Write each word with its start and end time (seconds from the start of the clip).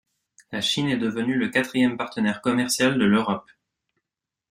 La 0.51 0.61
Chine 0.61 0.89
est 0.89 0.97
devenue 0.97 1.37
le 1.37 1.49
quatrième 1.49 1.95
partenaire 1.95 2.41
commercial 2.41 2.97
de 2.97 3.05
l'Europe. 3.05 3.51